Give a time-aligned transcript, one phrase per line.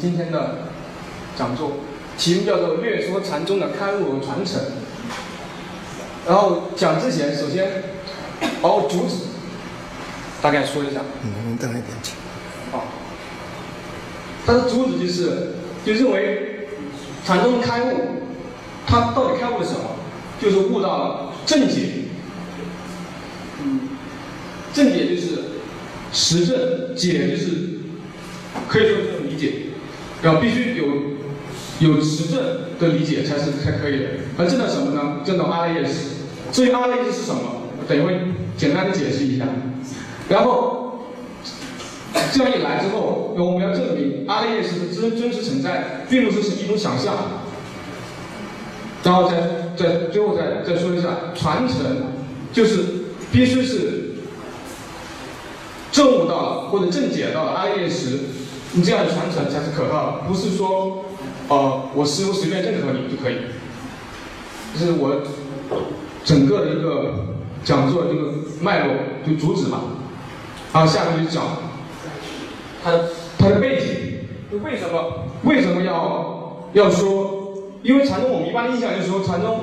[0.00, 0.60] 今天的
[1.36, 1.72] 讲座，
[2.16, 4.58] 题目叫做《略说禅宗的开悟和传承》。
[6.26, 7.82] 然后讲之前，首先
[8.62, 9.26] 把我主旨
[10.40, 11.02] 大概说一下。
[11.22, 12.14] 嗯，等一点，请。
[12.72, 12.84] 好，
[14.46, 16.68] 它的主旨就是就认为
[17.26, 18.22] 禅宗的开悟，
[18.86, 19.80] 它到底开悟了什么？
[20.40, 22.06] 就是悟到了正解。
[23.62, 23.80] 嗯，
[24.72, 25.42] 正解就是
[26.10, 27.80] 实证，解就是
[28.66, 28.96] 可以说
[30.22, 30.84] 要必须有
[31.80, 32.38] 有实证
[32.78, 34.06] 的理解才是才可以的。
[34.38, 35.20] 而证到什么呢？
[35.24, 36.20] 证到阿赖耶识。
[36.52, 37.40] 至于阿赖耶识是什么，
[37.88, 38.18] 等一会
[38.56, 39.46] 简单的解释一下。
[40.28, 41.06] 然后
[42.32, 47.14] 这样一来之后，我们要证明阿赖耶识是真真实存在，并不是是一种想象。
[49.02, 49.40] 然后再
[49.76, 51.76] 再最后再再说一下传承，
[52.52, 52.84] 就是
[53.32, 54.16] 必须是
[55.90, 58.18] 证悟到了或者正解到了阿赖耶识，
[58.72, 61.04] 你这样的传承才是可靠的，不是说
[61.48, 63.36] 呃我师傅随便认可你就可以。
[64.78, 65.22] 这是我。
[66.22, 67.14] 整个的一个
[67.64, 68.94] 讲座这个脉络
[69.26, 69.80] 就主旨嘛，
[70.70, 71.42] 然后下面就讲
[72.84, 72.92] 它
[73.38, 74.18] 它的背景，
[74.52, 77.54] 就为什么为什么要要说？
[77.82, 79.58] 因为禅宗我们一般的印象就是说禅宗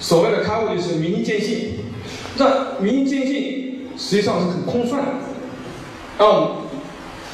[0.00, 1.72] 所谓的开悟就是明心见性，
[2.38, 5.12] 那明心见性实际上是很空泛的。
[6.16, 6.57] 然后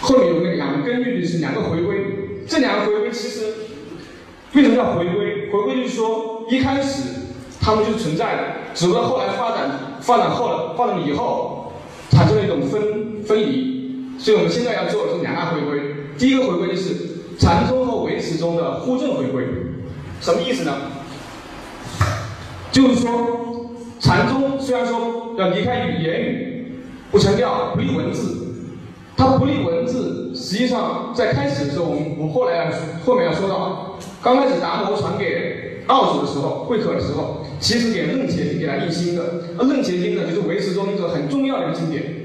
[0.05, 1.97] 后面有那两个根据就是两个回归，
[2.47, 3.47] 这两个回归其实
[4.53, 5.51] 为什么叫回归？
[5.51, 7.25] 回归就是说一开始。
[7.61, 8.43] 他们就存在的，
[8.75, 11.73] 只不过后来发展发展后了，发展以后
[12.11, 14.05] 产生了一种分分离。
[14.19, 15.81] 所以我们现在要做的是两大回归。
[16.19, 16.95] 第一个回归就是
[17.39, 19.47] 禅宗和唯识中的互证回归，
[20.21, 20.73] 什么意思呢？
[22.71, 26.73] 就是说禅宗虽然说要离开语言语，
[27.11, 28.44] 不强调不立文字，
[29.17, 32.65] 它不立文字，实际上在开始的时候，我们我们后来要
[33.05, 35.63] 后面要说到，刚开始达摩传给。
[35.87, 39.23] 奥祖的时候，会可的时候，其实给楞伽经给他印心的。
[39.59, 42.25] 而楞伽经呢，就是唯识中一个很重要的一个经典。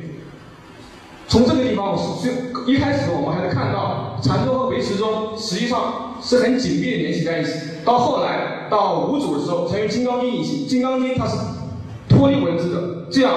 [1.28, 7.52] 从这个地方，我就一开始我们还能看到禅宗和唯识中实际上是很紧密的联系在一起。
[7.84, 10.66] 到后来到五祖的时候，才用金刚经印心。
[10.66, 11.36] 金刚经它是
[12.08, 13.34] 脱离文字的，这样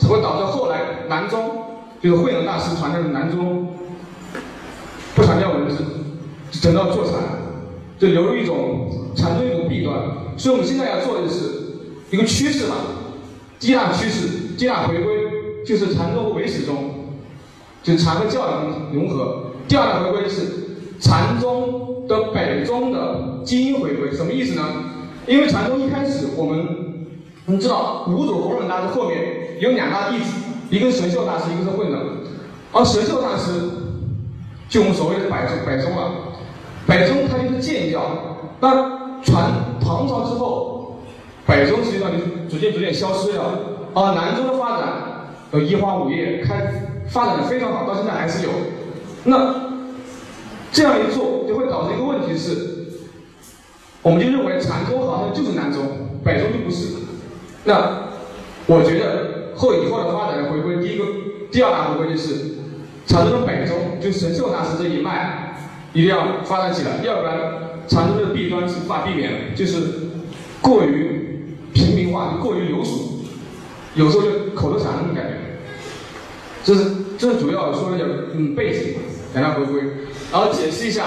[0.00, 1.59] 才会导致后来南宗
[2.02, 3.74] 就是慧能大师传教的南宗
[5.14, 5.84] 不强调文字，
[6.52, 7.14] 整到坐禅，
[7.98, 8.88] 就流入一种。
[9.12, 10.00] 禅宗一种弊端，
[10.36, 11.34] 所以我们现在要做的是
[12.12, 12.76] 一个趋势嘛，
[13.58, 15.14] 第一大趋势，第一大回归
[15.66, 16.94] 就是禅宗和唯识宗，
[17.82, 18.62] 就禅和教
[18.92, 19.46] 融融合。
[19.66, 20.42] 第二大回归是
[21.00, 24.62] 禅宗的北宗的基因回归，什么意思呢？
[25.26, 27.08] 因为禅宗一开始我们，
[27.46, 30.32] 你知道五祖弘忍大师后面有两大弟子，
[30.70, 32.00] 一个是神秀大师，一个是慧能，
[32.72, 33.52] 而神秀大师
[34.68, 36.12] 就我们所谓的北宗北宗了，
[36.86, 38.00] 北宗它就是渐教，
[38.60, 38.98] 那。
[39.22, 39.52] 传
[39.84, 40.96] 唐朝之后，
[41.46, 42.16] 北宗实际上就
[42.48, 43.44] 逐渐逐渐消失了，
[43.92, 44.88] 而南宗的发展
[45.50, 46.72] 呃一花五叶，开
[47.10, 48.50] 发展的非常好，到现在还是有。
[49.24, 49.54] 那
[50.72, 52.88] 这样一做就会导致一个问题是，
[54.00, 55.82] 我们就认为禅宗好像就是南宗，
[56.24, 56.94] 北宗就不是。
[57.64, 58.08] 那
[58.66, 61.04] 我觉得后以后的发展的回归，第一个、
[61.52, 62.56] 第二大回归就是
[63.06, 65.56] 产生的北宗，就神秀大师这一脉
[65.92, 67.36] 一定要发展起来，要不然。
[67.88, 69.82] 产生的弊端是无法避免的，就是
[70.60, 73.24] 过于平民化，过于流俗，
[73.96, 75.32] 有时候就口头禅那种感觉。
[76.62, 76.84] 这是
[77.18, 79.00] 这是主要说一下嗯背景，
[79.34, 79.82] 两大回归，
[80.30, 81.02] 然后解释一下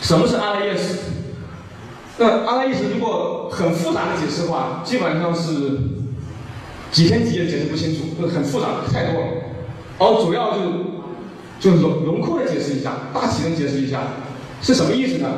[0.00, 0.96] 什么是阿赖耶识。
[2.16, 5.52] 那阿赖耶识如果很复杂的解释的话，基本上是
[6.92, 9.26] 几天几夜解释不清楚，就是很复杂，太多了。
[9.98, 10.68] 然后主要就是
[11.58, 14.02] 就是笼笼括的解释一下，大体的解释一下
[14.60, 15.28] 是什么意思呢？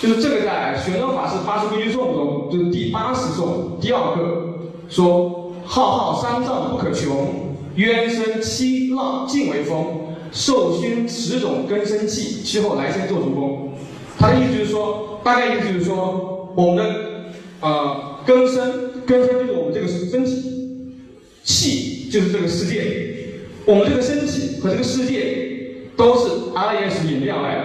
[0.00, 9.84] 就是这个在玄奘法师八十规矩颂中，就是第八十颂第二个说：浩浩三藏不可穷，冤深七浪尽为风，
[10.30, 13.72] 受熏十种根生气，其后来生做主公。
[14.16, 16.94] 他的意思就是说，大概意思就是说，我们的
[17.60, 20.57] 呃根生，根生就是我们这个身体，
[21.48, 23.26] 气就是这个世界，
[23.64, 25.48] 我们这个身体和这个世界
[25.96, 27.64] 都是阿赖耶识引量来的。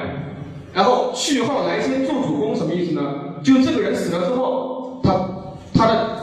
[0.74, 3.02] 然后去后来生做主公什么意思呢？
[3.44, 5.30] 就这个人死了之后，他
[5.74, 6.18] 他的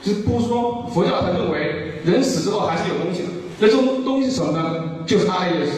[0.00, 3.28] 就是不说佛教他认为人死之后还是有东西的，
[3.58, 5.04] 那这种东西什么呢？
[5.04, 5.72] 就是阿赖耶识。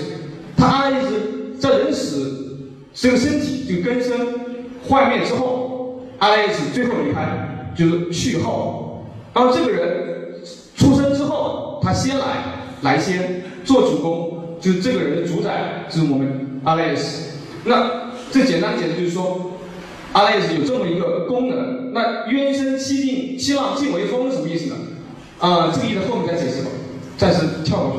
[0.59, 4.13] 他阿赖耶识在人死这个身体就根生
[4.87, 9.07] 幻灭之后，阿赖耶识最后离开就是去后。
[9.35, 10.18] 然后这个人
[10.79, 12.25] 出生之后，他先来
[12.83, 17.33] 来先做主公，就是这个人的主宰，就是我们阿赖耶识。
[17.65, 19.53] 那这简单解释就是说
[20.15, 21.93] ，RIS 有这么一个功能。
[21.93, 24.77] 那冤声戚尽，希望尽为风什么意思呢？
[25.41, 26.71] 啊，这个意思后面再解释吧，
[27.17, 27.93] 暂时跳过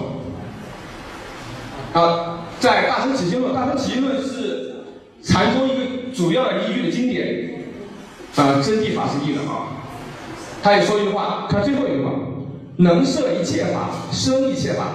[1.94, 2.00] 去。
[2.00, 4.86] 啊，在《大乘起信论》，《大乘起信论》是
[5.22, 7.66] 禅宗一个主要的依据的经典。
[8.36, 9.68] 啊，真谛法是译的啊。
[10.62, 12.12] 他也说一句话，看最后一句话：
[12.81, 14.86] 能摄一切法，生一切法。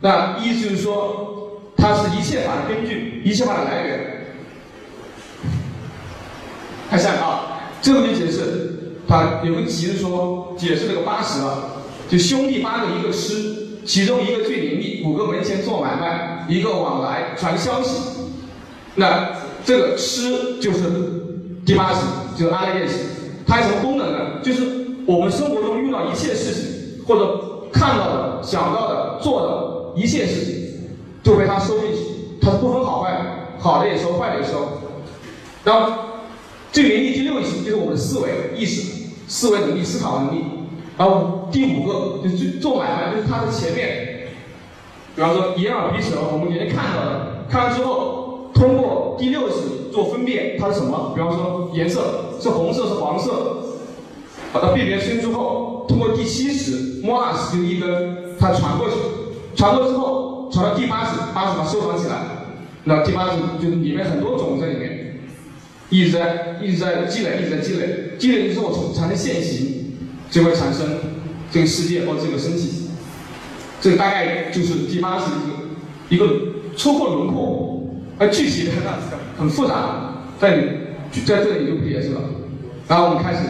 [0.00, 4.26] 那意思就是说，它是一切法的根据，一切法的来源。
[6.90, 17.98] 看下面啊，最后就解释，他有个集子说解释这个八十了，就兄弟八个一个师，其中一个最灵力，五个门前做买卖，一个往来传消息。
[18.96, 19.28] 那
[19.64, 20.80] 这个师就是
[21.64, 22.00] 第八十，
[22.36, 22.94] 就是阿赖耶识。
[23.46, 24.40] 它有什么功能呢？
[24.42, 24.66] 就是
[25.06, 26.71] 我们生活中遇到一切事情，
[27.06, 27.40] 或者
[27.72, 31.98] 看到的、想到的、做的一切事情，就被它收进去。
[32.40, 34.68] 它是不分好坏，好的也收，坏的也收。
[35.64, 35.92] 然后。
[36.74, 40.42] 这个灵力第六级就是我们的思维意识、思维能力、思考能力。
[40.96, 44.28] 然后第五个就是做买卖，就是它的前面，
[45.14, 51.12] 比方说眼耳鼻舌，我们眼睛看到的，看完之后，通过第六识做分辨，它是什么？
[51.14, 52.00] 比方说颜色
[52.40, 53.62] 是红色是黄色，
[54.52, 58.96] 把它辨别清之后，通过第七识摸二识就一根，它传过去，
[59.56, 62.18] 传过之后传到第八识，八十把它收藏起来，
[62.84, 64.98] 那第八识就是里面很多种在里面。
[65.90, 69.94] 一直在一直在积累，一直在积累，积累之后从产生现行，
[70.30, 70.88] 就会产生
[71.50, 72.88] 这个世界或这个身体。
[73.78, 75.26] 这个大概就是第八十
[76.08, 78.72] 一个一个粗破轮廓，而具体的
[79.36, 80.56] 很复杂，在
[81.26, 82.20] 在这里就不解释了。
[82.88, 83.40] 然后我们开始，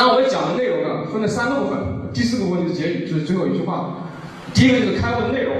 [0.00, 1.78] 然后我讲的内容呢分了三个部分，
[2.10, 3.98] 第四个部分就是结语，就是最后一句话。
[4.54, 5.54] 第一个就是开悟的内容，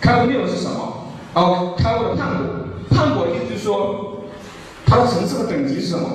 [0.00, 1.10] 开悟内容是什么？
[1.34, 2.46] 然后开悟的判果，
[2.88, 4.10] 判果意思就是说。
[4.86, 6.06] 它的层次和等级是什么？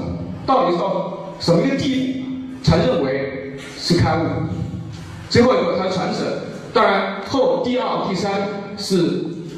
[0.45, 4.25] 到底是到什么一个地步才认为是开悟？
[5.29, 6.23] 最后一个它的传承，
[6.73, 8.31] 当然后第二、第三
[8.77, 8.95] 是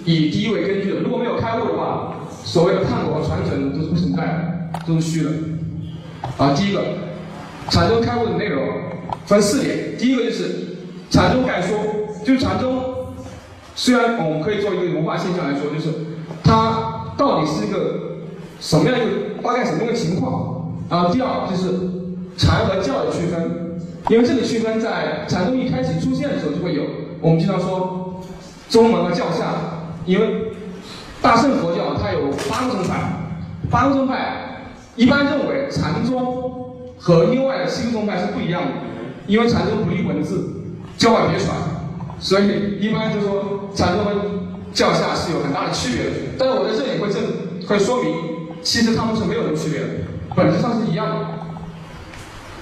[0.05, 0.99] 以第一为根据的。
[0.99, 5.29] 如果没有开悟的话，所谓的判果和传承都是不存在的，都是虚的。
[6.37, 6.81] 啊，第一个
[7.71, 8.63] 禅宗开悟的内容
[9.25, 10.77] 分四点，第一个就是
[11.09, 11.79] 禅宗概说，
[12.23, 12.83] 就是禅宗
[13.73, 15.91] 虽然我们可以做一个文化现象来说，就是
[16.43, 18.11] 它到底是一个。
[18.61, 20.71] 什么样一个大概什么样的情况？
[20.87, 21.79] 啊，第二就是
[22.37, 26.83] 禅和教的区分，因为这个区分在禅宗一开始出现的时候就会有。
[27.21, 28.21] 我们经常说
[28.69, 29.55] 宗门和教下，
[30.05, 30.51] 因为
[31.23, 33.01] 大乘佛教它有八个宗派，
[33.71, 36.70] 八个宗派一般认为禅宗
[37.01, 38.71] 和另外的七个宗派是不一样的，
[39.25, 40.47] 因为禅宗不立文字，
[40.97, 41.57] 教外别传，
[42.19, 44.11] 所以一般就说禅宗和
[44.71, 46.11] 教下是有很大的区别的。
[46.37, 47.21] 但是我在这里会证
[47.67, 48.13] 会说明。
[48.63, 49.87] 其实他们是没有什么区别的，
[50.35, 51.15] 本质上是一样的。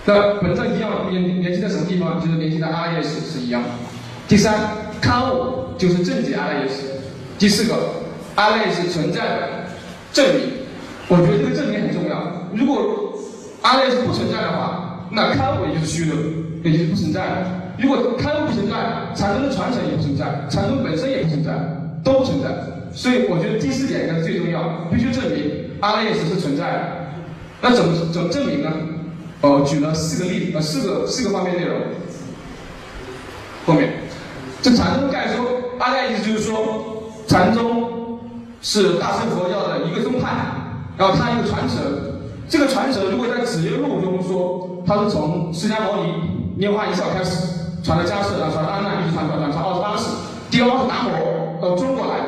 [0.05, 2.21] 那本质上一样，联联系在什么地方？
[2.21, 3.67] 就是联系在阿赖耶识是一样的。
[4.25, 4.53] 第三，
[5.01, 6.85] 刊物就是正解阿赖耶识。
[7.37, 7.75] 第四个，
[8.35, 9.49] 阿赖耶识存在的
[10.13, 10.53] 证明，
[11.09, 12.47] 我觉得这个证明很重要。
[12.55, 13.08] 如果
[13.61, 16.15] 阿赖耶识不存在的话，那开悟也就是虚的，
[16.63, 17.45] 也就是不存在的。
[17.77, 18.75] 如果开悟不存在，
[19.15, 21.51] 禅宗的传承也不存在，禅宗本身也不存在，
[22.03, 22.49] 都不存在。
[22.93, 25.51] 所以我觉得第四点应该是最重要，必须证明。
[25.81, 26.81] 阿赖耶识是存在的，
[27.61, 28.71] 那怎么怎么证明呢？
[29.41, 31.77] 哦，举了四个例子，呃，四个四个方面内容。
[33.65, 33.93] 后面，
[34.61, 35.45] 这禅宗概说，
[35.77, 38.19] 大概意思就是说，禅宗
[38.61, 40.31] 是大乘佛教的一个宗派，
[40.97, 42.18] 然后它一个传承。
[42.49, 47.47] 这个传承如果在《子业录》中说，它是从释迦牟尼拈花一笑开始，
[47.83, 50.09] 传到迦叶，然后传到阿难，一直传传传传二十八世，
[50.49, 52.25] 第二达摩到中国来，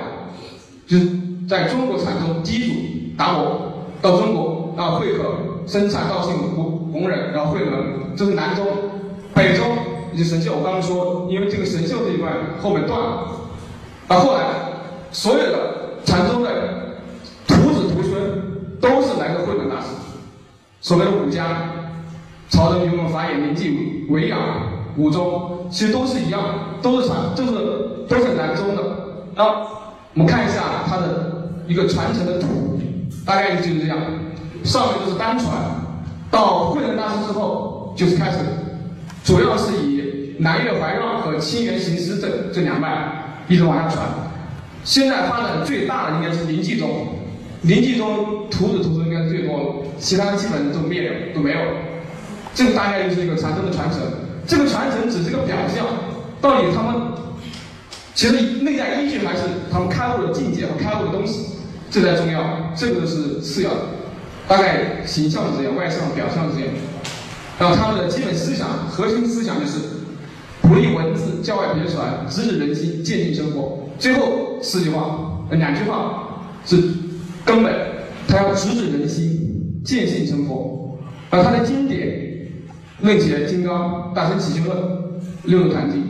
[0.85, 1.09] 就是
[1.49, 2.73] 在中国禅宗第一组。
[3.17, 5.35] 达摩到中国啊，会合
[5.67, 8.65] 生产道信弘弘忍，然后慧能，这是南宗，
[9.33, 9.65] 北宗
[10.13, 10.53] 以及神秀。
[10.55, 13.27] 我刚刚说，因为这个神秀这一段后面断了，
[14.07, 14.43] 啊，后来
[15.11, 15.59] 所有的
[16.03, 16.49] 禅宗的
[17.47, 19.87] 徒子徒孙都是来自慧能大师，
[20.81, 21.45] 所谓的五家，
[22.49, 24.39] 曹德、云门、法眼、林济、维养、
[24.97, 26.41] 五宗，其实都是一样，
[26.81, 27.51] 都是传，就是
[28.09, 28.83] 都是南宗的。
[29.35, 32.79] 那我们看一下它的一个传承的图。
[33.23, 33.99] 大概就是这样，
[34.63, 35.53] 上面都是单传，
[36.31, 38.39] 到慧能大师之后，就是开始，
[39.23, 44.03] 主要是以南岳怀让和清源行思这这两脉一直往下传。
[44.83, 46.89] 现在发展最大的应该是林济宗，
[47.63, 49.65] 临济宗徒子徒孙应该是最多的，
[49.99, 51.71] 其他的基本都灭了，都没有了。
[52.53, 53.99] 这个大概就是一个禅宗的传承。
[54.47, 55.85] 这个传承只是个表象，
[56.41, 57.01] 到底他们
[58.15, 61.45] 其实内在依据还是他们开悟的境界和开悟的东西。
[61.91, 63.81] 这才重要，这个是次要的。
[64.47, 66.73] 大概形象是这样，外向表象是这样。
[67.59, 69.77] 然后他们的基本思想、核心思想就是
[70.61, 73.87] 鼓励文字教外别传，直指人心，渐进生活。
[73.99, 76.77] 最后四句话，两句话是
[77.45, 77.73] 根本，
[78.27, 80.97] 他要直指人心，见性成佛。
[81.29, 82.07] 而他的经典
[83.05, 84.77] 《论解金刚》《大乘起心论》
[85.45, 86.01] 《六度坛经》。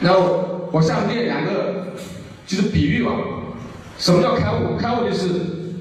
[0.00, 1.94] 然后我下面列两个，
[2.46, 3.10] 就是比喻吧。
[3.98, 4.76] 什么叫开悟？
[4.78, 5.28] 开悟就是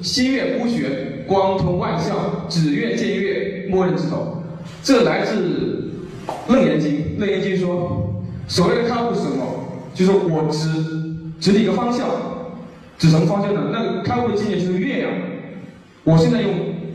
[0.02, 4.42] 心悦孤悬，光通万象，只愿见月，默认之头。
[4.82, 5.92] 这来自
[6.52, 6.92] 《楞严经》。
[7.20, 9.46] 《楞严经》说，所谓的开悟是什么？
[9.94, 10.70] 就是我指
[11.40, 12.08] 指你一个方向，
[12.98, 13.62] 指什么方向呢？
[13.72, 15.12] 那个开悟的境界就是月亮。
[16.04, 16.54] 我现在用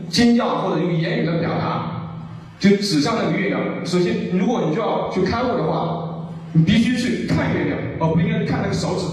[0.09, 2.19] 经教或者用言语来表达，
[2.59, 3.61] 就指向那个月亮。
[3.85, 9.05] 首先，如果你就要去开悟的话，你必须去看月亮，而不应该看那个手指。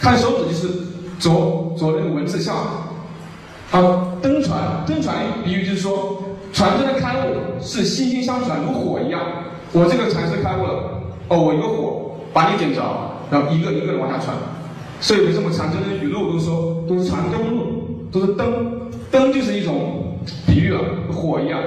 [0.00, 0.68] 看手指就是
[1.18, 2.56] 左左那个文字像。
[3.70, 6.22] 啊，登船，登船比喻就是说。
[6.52, 9.22] 传真的开悟是心心相传，如火一样。
[9.72, 12.82] 我这个禅师开悟了，哦，我一个火把你点着，
[13.30, 14.36] 然后一个一个的往下传。
[15.02, 20.80] 所以为什么禅宗的语录都说都是传灯录，都是灯，灯就是一种比喻了，
[21.12, 21.60] 火一样。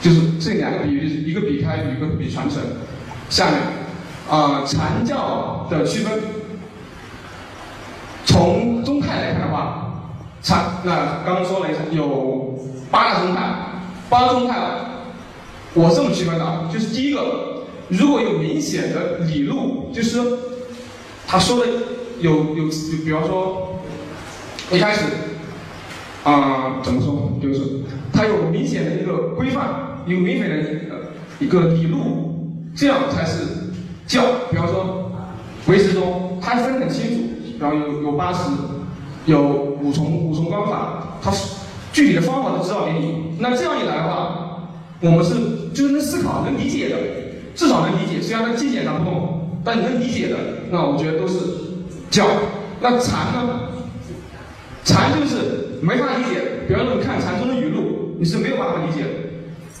[0.00, 2.60] 就是这两个比喻，就是一个比开一个比传承。
[3.28, 3.60] 下面
[4.28, 6.18] 啊，禅教的区分，
[8.24, 10.02] 从宗派来看的话，
[10.42, 12.58] 禅那刚刚说了一下有。
[12.90, 13.40] 八大宗派，
[14.08, 14.56] 八大宗派，
[15.74, 20.18] 我这么区分的，就是第一个，如果有明显的理路，就是
[21.30, 21.66] 他说的
[22.18, 22.68] 有有，
[23.04, 23.78] 比方说
[24.72, 25.04] 一开始
[26.24, 27.60] 啊怎么说，就是
[28.12, 33.44] 他有明显的一个规范，有明显的一个一个理路，这样才是
[34.08, 34.22] 教。
[34.50, 35.12] 比方说
[35.68, 37.20] 维持中，它分很清楚，
[37.60, 38.50] 然后有有八十，
[39.26, 41.60] 有五重五重观法，它是。
[41.92, 44.68] 具体的方法都指导给你，那这样一来的话，
[45.00, 45.34] 我们是
[45.74, 46.96] 就是能思考、能理解的，
[47.56, 48.22] 至少能理解。
[48.22, 49.29] 虽然在境界上不懂，
[49.64, 50.36] 但你能理解的，
[50.70, 51.38] 那我觉得都是
[52.10, 52.26] 教。
[52.80, 53.60] 那禅呢？
[54.84, 56.40] 禅就是没法理解。
[56.66, 59.08] 比方说，你看禅宗的语录，你是没有办法理解的。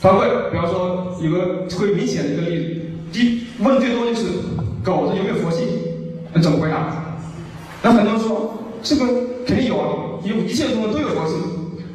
[0.02, 2.80] 他会，比方说有个特别明显的一个例子，
[3.12, 4.26] 第问最多就是
[4.84, 5.66] 狗子有没有佛性？
[6.32, 7.16] 那怎么回答？
[7.82, 9.06] 那很多人说这个
[9.46, 11.36] 肯定有啊，有一切众生都有佛性。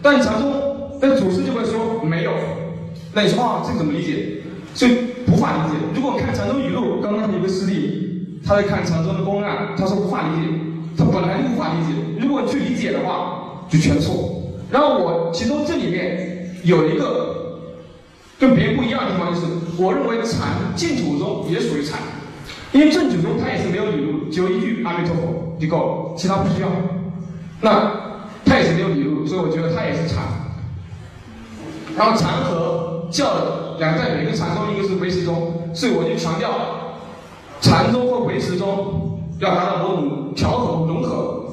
[0.01, 0.53] 但禅宗
[1.01, 2.31] 那祖师就会说没有，
[3.13, 4.41] 那你说啊，这个怎么理解？
[4.73, 4.91] 所以
[5.35, 5.77] 无法理解。
[5.93, 10.47] 如果看长征语录，刚刚有个师弟，他在看长征的公案，他说无法理解，
[10.97, 11.93] 他本来就无法理解。
[12.21, 14.41] 如果去理解的话，就全错。
[14.71, 17.69] 然后我其中这里面有一个
[18.39, 19.45] 跟别人不一样的地方，就是
[19.77, 21.99] 我认为禅净土宗也属于禅，
[22.71, 26.69] 因为正土宗它也是没有语录，只有一句阿弥陀佛就够了，其他不需要。
[27.59, 28.05] 那。
[28.47, 30.23] 它也是没有理路，所以我觉得它也是禅。
[31.97, 33.25] 然后禅和教
[33.77, 36.49] 两个代，一个禅宗，一个是唯识宗，所以我就强调，
[37.61, 41.45] 禅宗和唯识宗要达到某种调和融合。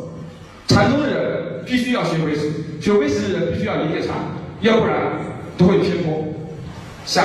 [0.67, 2.51] 禅宗的人必须要学唯识，
[2.81, 4.17] 学唯识的人必须要理解禅，
[4.61, 4.97] 要不然
[5.57, 6.25] 都会偏颇。
[7.05, 7.25] 下，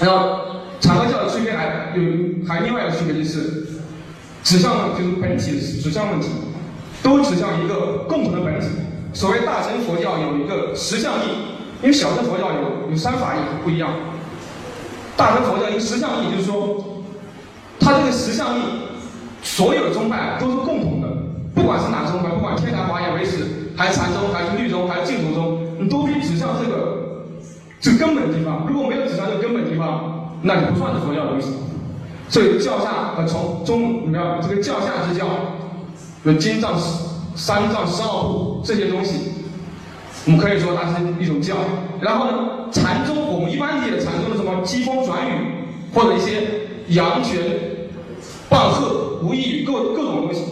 [0.00, 0.38] 然后
[0.80, 3.66] 禅和教的区别还有还另外一个区别就是，
[4.42, 6.28] 指向就是本体指向问题。
[7.02, 8.68] 都指向一个共同的本质。
[9.12, 11.51] 所谓大乘佛教有一个实相义，
[11.82, 13.90] 因为小乘佛教有有三法义不一样。
[15.16, 17.02] 大乘佛教一个实相义，就是说，
[17.80, 18.62] 它这个实相义，
[19.42, 21.08] 所有的宗派都是共同的，
[21.54, 27.26] 不管是哪宗派，不管天台、华严、唯识，还是禅宗，还是律宗，还是净土宗，你都必指向这个
[27.80, 28.66] 这根本地方。
[28.68, 31.48] 如果没有指向这个根本地方，那你不算是佛教的东西。
[32.28, 35.26] 所以教下呃从中，你要这个教下之教。
[36.24, 36.78] 有经藏、
[37.34, 39.41] 三藏、十二部这些东西，
[40.26, 41.56] 我们可以说它是一种教。
[42.00, 42.38] 然后呢，
[42.72, 45.32] 禅宗我们一般理解禅宗的什么机风转语，
[45.94, 46.42] 或者一些
[46.88, 47.40] 阳泉、
[48.48, 50.42] 棒喝、无异语各各种东西，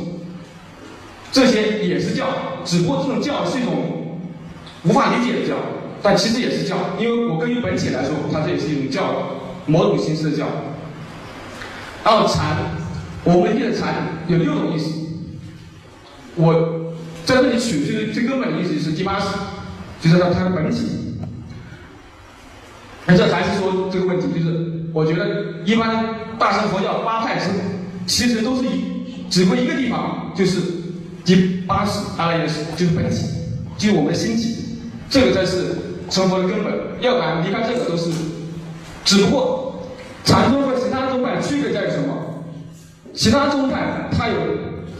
[1.32, 2.26] 这些也是教，
[2.64, 4.18] 只不过这种教是一种
[4.84, 5.54] 无法理解的教，
[6.02, 9.02] 但其实也是教，因为我根据本体来说，它这也是一种教，
[9.66, 10.46] 某种形式的教。
[12.02, 12.56] 然后禅，
[13.24, 13.94] 我们理解的禅
[14.26, 14.90] 有六种意思。
[16.36, 16.54] 我
[17.26, 19.26] 在这里取最最根本的意思是第八识，
[20.00, 21.18] 就是它它的本体。
[23.06, 26.04] 那这还是说这个问题，就是我觉得一般
[26.38, 27.46] 大乘佛教八派之
[28.06, 30.60] 其实都是一只不过一个地方，就是
[31.24, 33.26] 第八识阿赖耶识，就是本体，
[33.76, 34.56] 就是我们的心体，
[35.08, 35.76] 这个才是
[36.08, 36.72] 成佛的根本。
[37.00, 38.10] 要不然离开这个都是，
[39.04, 39.88] 只不过
[40.24, 42.44] 禅宗和其他宗派区别在于什么？
[43.14, 44.34] 其他宗派它有。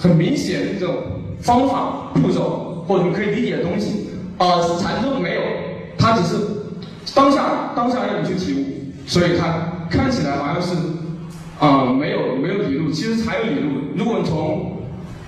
[0.01, 0.97] 很明显的这种
[1.43, 4.09] 方法步骤或者你可以理解的东西。
[4.41, 5.43] 啊，禅宗没有，
[5.99, 6.35] 它只是
[7.15, 8.65] 当下当下要你去体悟，
[9.07, 10.75] 所以它看起来好像是
[11.59, 13.69] 啊没有没有理路，其实还有理路。
[13.95, 14.79] 如果你从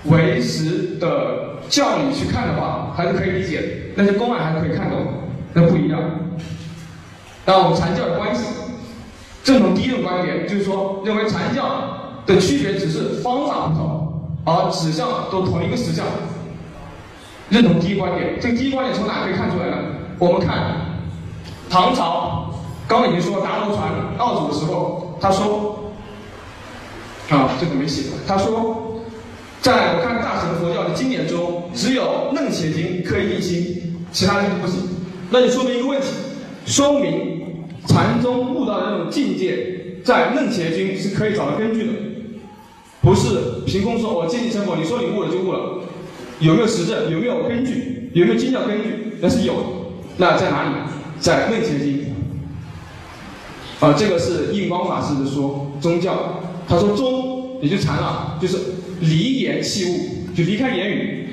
[0.05, 4.97] 唯识的教理去看的话，还是可以理解，那些公案还是可以看懂，
[5.53, 5.99] 那不一样。
[7.45, 8.45] 那我们禅教的关系，
[9.43, 16.03] 正统第一种观点就是说，认为禅教的区别只是方法不同，而指向都同一个实相。
[17.49, 19.77] 认同第一观点，这个第一观点从哪可以看出来呢？
[20.19, 20.75] 我们看
[21.69, 22.53] 唐朝，
[22.87, 25.91] 刚刚已经说达摩传道祖的时候，他说
[27.29, 29.01] 啊，这个没写，他说，
[29.61, 34.81] 在我看大乘佛教的经典中，只有楞伽经可以定心，其他的经不行。
[35.29, 36.07] 那就说明一个问题，
[36.65, 41.93] 说明禅宗悟到的那种境界，在楞伽经是可以找到根据的，
[43.01, 45.79] 不是凭空说我见地成佛，你说你悟了就悟了。
[46.39, 47.11] 有没有实证？
[47.11, 48.09] 有没有根据？
[48.13, 49.17] 有没有经教根据？
[49.21, 49.63] 那是有的。
[50.17, 50.69] 那在哪里？
[51.19, 52.05] 在《楞伽经》。
[53.85, 56.41] 啊，这个是印光法师的说宗教。
[56.67, 58.57] 他说宗也就禅了，就是
[59.01, 61.27] 离言弃物，就离开言语。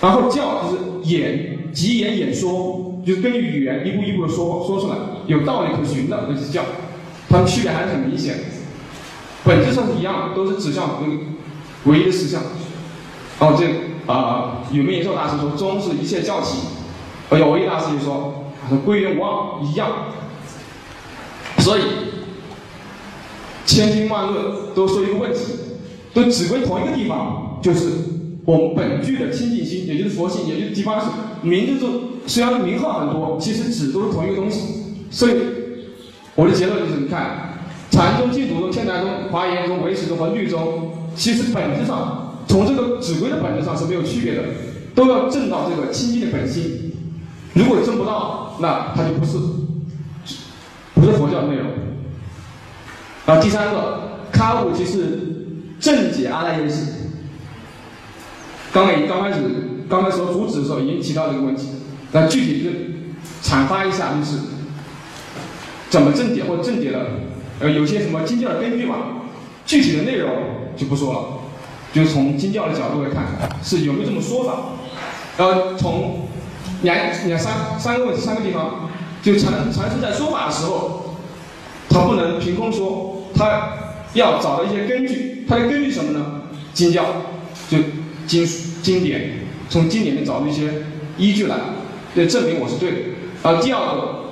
[0.00, 4.96] 然后教就是演，即言演说，就是根据语言一步一步的说说出来，
[5.26, 6.64] 有道理可循的，那是教。
[7.28, 8.36] 它们区别还是很明显，
[9.44, 11.02] 本质上是一样的，都是指向
[11.84, 12.42] 唯一的实相。
[13.40, 13.64] 哦，这
[14.12, 16.58] 啊，有名延寿大师说，宗是一切教体。
[17.30, 19.88] 哎呦，唯一大师就说他，说归元无二一样。
[21.58, 21.82] 所以，
[23.64, 25.38] 千经万论都说一个问题，
[26.12, 27.90] 都只归同一个地方，就是
[28.44, 31.06] 我们本具的清净心，也就是佛性，也就是第八识。
[31.40, 34.60] 名字中虽然名号很多，其实指都是同一个东西。
[35.10, 35.32] 所以，
[36.34, 37.58] 我的结论就是，你看，
[37.90, 42.19] 禅宗、净土宗、天台宗、华严宗、唯识宗和律宗，其实本质上。
[42.50, 44.42] 从这个指挥的本质上是没有区别的，
[44.92, 46.90] 都要证到这个清净的本心。
[47.54, 49.38] 如果证不到，那它就不是
[50.94, 51.70] 不是佛教的内容。
[53.26, 55.20] 啊，第三个，开悟即是
[55.78, 56.86] 正解阿赖耶识。
[58.72, 59.38] 刚刚刚开始
[59.88, 61.68] 刚才说主旨的时候已经提到这个问题，
[62.10, 62.70] 那具体就
[63.48, 64.38] 阐发一下，就是
[65.88, 67.06] 怎么正解或正解的，
[67.60, 68.96] 呃，有些什么经教的根据嘛？
[69.64, 70.30] 具体的内容
[70.76, 71.39] 就不说了。
[71.92, 73.24] 就从经教的角度来看，
[73.62, 74.56] 是有没有这么说法？
[75.38, 76.28] 呃，从
[76.82, 78.90] 两两三三个问题三个地方，
[79.22, 81.16] 就禅禅师在说法的时候，
[81.88, 83.72] 他不能凭空说，他
[84.12, 85.44] 要找到一些根据。
[85.48, 86.42] 他的根据什么呢？
[86.72, 87.04] 经教，
[87.68, 87.78] 就
[88.26, 88.46] 经
[88.82, 90.70] 经典，从经典里找出一些
[91.18, 91.56] 依据来，
[92.14, 92.98] 来证明我是对的。
[93.42, 94.24] 啊，第二个，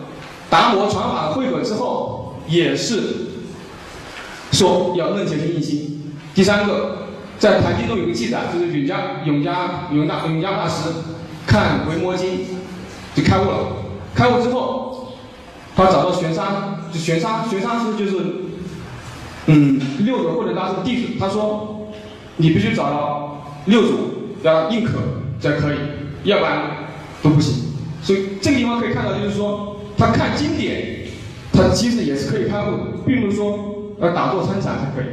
[0.49, 3.03] 达摩传法汇合之后，也是
[4.53, 6.15] 说要楞伽经印心。
[6.35, 6.98] 第三个。
[7.39, 10.91] 在《坛经》中有个记载，就是永嘉永嘉永大永嘉大师
[11.47, 12.29] 看《维摩经》
[13.15, 13.59] 就开悟了。
[14.15, 15.13] 开悟之后，
[15.77, 18.25] 他找到玄沙，就玄沙玄沙是就是
[19.47, 21.13] 嗯六祖或者他是弟子。
[21.21, 21.89] 他说
[22.39, 23.95] ：“你必须找到六祖
[24.43, 24.99] 要认可
[25.41, 25.77] 才可以，
[26.25, 26.63] 要不然
[27.23, 27.67] 都不行。”
[28.03, 31.07] 所以这个地方可以看到，就是说他看经典，
[31.53, 35.07] 他其实也是可以开悟的，并不是说要打坐参禅才可以。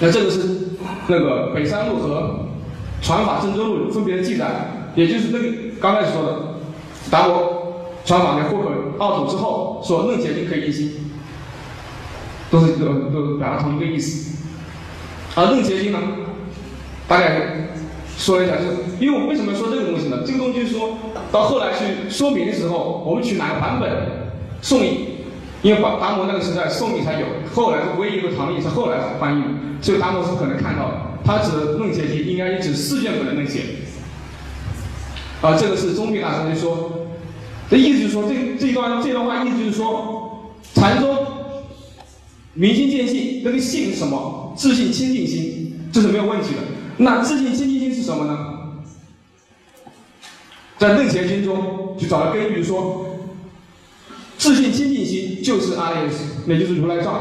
[0.00, 0.40] 那这个是
[1.06, 2.46] 那个北山路和
[3.00, 5.48] 传法郑州路分别的记载，也就是那个
[5.80, 6.38] 刚开始说的
[7.10, 11.10] 达摩传法跟获可奥祖之后说楞伽经可以印心，
[12.50, 14.38] 都是都都表达同一个意思。
[15.36, 15.98] 而楞伽经呢，
[17.06, 17.68] 大概
[18.18, 20.24] 说一下，就是因为我为什么说这个东西呢？
[20.26, 20.98] 这个东西说
[21.30, 23.90] 到后来去说明的时候，我们取哪个版本
[24.60, 25.11] 宋义。
[25.62, 29.48] 因为达达摩那个时代宋译才有，后来是唯一一个唐译是后来翻译的，
[29.80, 30.94] 所以达摩是不可能看到的。
[31.24, 33.60] 他指的楞伽经应该指四卷本的楞伽。
[35.40, 36.90] 啊，这个是宗密大师就说，
[37.70, 41.16] 这意思就是说，这这段这段话意思就是说，禅宗
[42.54, 44.52] 明心见性，那个性是什么？
[44.56, 46.60] 自信清净心，这是没有问题的。
[46.96, 48.36] 那自信清净心是什么呢？
[50.76, 53.06] 在楞伽经中就找到根据说。
[54.42, 57.12] 自信清净心就是阿赖耶识，也就是如来藏，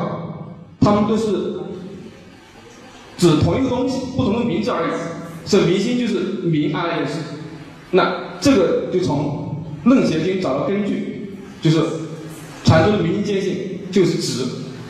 [0.80, 1.60] 他们都是
[3.16, 4.92] 指同一个东西，不同的名字而已。
[5.46, 7.20] 这明心就是明阿赖耶识，
[7.92, 11.80] 那这个就从楞伽经找到根据，就是
[12.64, 14.44] 传说的明心见性就是指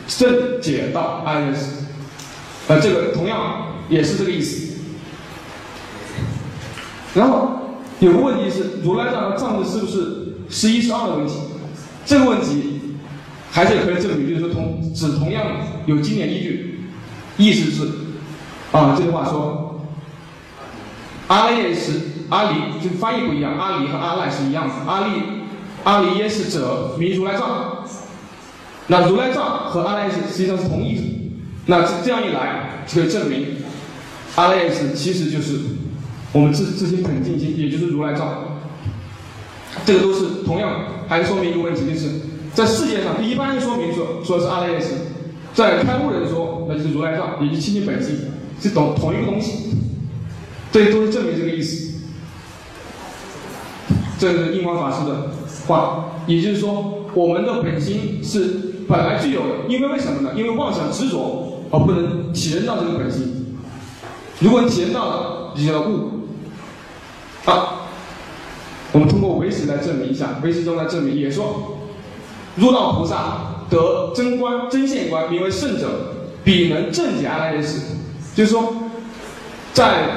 [0.08, 1.66] 正解到阿赖耶识，
[2.68, 4.78] 呃，这个同样也是这个意思。
[7.14, 11.34] 然后有个问题是，如来藏和藏字是不是十一十二的问题？
[12.04, 12.80] 这个问题
[13.50, 15.44] 还是可以证明，就是说同指同样
[15.86, 16.80] 有经典依据，
[17.36, 17.88] 意思是
[18.72, 19.84] 啊，这句话说，
[21.28, 21.92] 阿赖耶识
[22.30, 25.22] 阿离，就翻译不一样，阿离和阿赖是一样的，阿利
[25.84, 27.84] 阿离耶识者名如来藏。
[28.88, 31.02] 那如来藏和阿赖耶识实际上是同义的。
[31.66, 33.46] 那这样一来，就可以证明
[34.34, 35.58] 阿赖耶识其实就是
[36.32, 38.60] 我们自自心本净心，也就是如来藏。
[39.84, 42.08] 这个都是同样，还是说明一个问题，就是
[42.54, 44.88] 在世界上，一般说明说说是阿赖耶识，
[45.54, 48.16] 在开悟人说那就是如来藏，也就是清净本性，
[48.60, 49.70] 是同同一个东西。
[50.70, 52.00] 这都是证明这个意思。
[54.18, 55.30] 这是印光法师的
[55.66, 60.30] 话，也就是说，我们的本心是本来具有的，因为为什么呢？
[60.36, 63.56] 因为妄想执着而不能体验到这个本心。
[64.40, 66.10] 如果你体验到了，你就要悟。
[67.46, 67.80] 啊。
[68.92, 71.78] 我们通过唯识来证明一下，唯识中来证明，也说，
[72.56, 75.88] 入道菩萨得真观、真现观，名为圣者，
[76.44, 77.80] 彼能正解阿赖耶识。
[78.36, 78.74] 就是说，
[79.72, 80.08] 在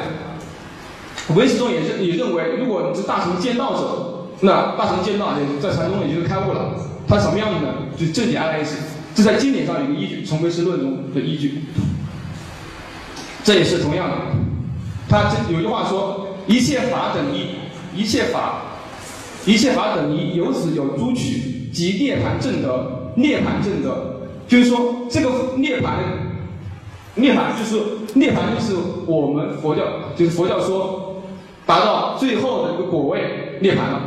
[1.36, 6.76] 唯识中也认也认为，如果你是大乘见道者，那大乘见道也在禅宗也就是开悟了。
[7.08, 7.74] 他什么样子呢？
[7.98, 8.76] 就正解阿赖耶识。
[9.16, 11.64] 这在经典上有个依据，从唯识论中的依据。
[13.42, 14.16] 这也是同样的。
[15.08, 17.64] 他这有句话说：一切法等一。
[17.96, 18.64] 一切法，
[19.46, 26.00] 一切法等于由此有诸取，即涅盘正德，涅盘正德，就是说这个涅盘，
[27.16, 27.80] 涅盘就是
[28.16, 29.84] 涅盘就是我们佛教
[30.16, 31.22] 就是佛教说
[31.66, 34.02] 达到最后的一个果位涅盘了，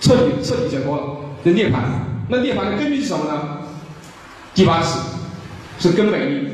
[0.00, 1.02] 彻底彻底解脱了，
[1.44, 1.82] 这涅盘。
[2.28, 3.58] 那涅盘的根据是什么呢？
[4.54, 4.98] 第八识
[5.78, 6.48] 是根本义，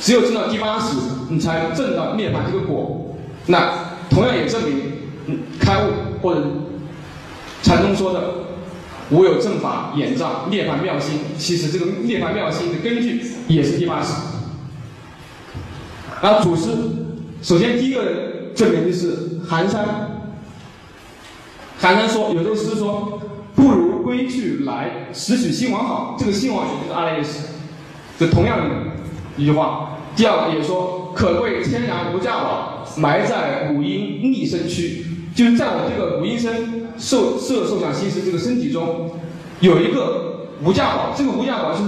[0.00, 0.96] 只有证到第八识，
[1.30, 3.16] 你才能证到涅盘这个果。
[3.46, 3.94] 那。
[4.10, 5.90] 同样也证明，开悟
[6.24, 6.40] 或者
[7.62, 8.34] 禅宗说的
[9.12, 14.14] “无有正法眼障涅槃妙心”，其实这个涅槃妙心的根据也是第八识。
[16.22, 16.70] 然后祖师
[17.42, 19.84] 首先第一个证明就是寒山，
[21.78, 23.20] 寒山说有这个诗说
[23.54, 27.40] ：“不如归去来，拾取兴亡好。”这个兴亡也就是阿赖耶识，
[28.18, 28.74] 这同样的
[29.36, 29.98] 一句话。
[30.16, 35.04] 第二个也说：“可贵天然无价宝。”埋在五阴逆身躯，
[35.34, 39.10] 就是在我这个五阴身受受受想行识这个身体中，
[39.60, 41.12] 有一个无价宝。
[41.16, 41.82] 这个无价宝是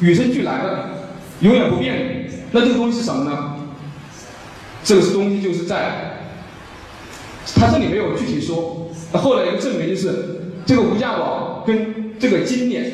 [0.00, 0.88] 与生俱来的，
[1.40, 2.34] 永远不变的。
[2.50, 3.54] 那这个东西是什么呢？
[4.82, 6.18] 这个东西就是在，
[7.54, 8.90] 他这里没有具体说。
[9.12, 12.84] 后来一个证明就是，这个无价宝跟这个经典《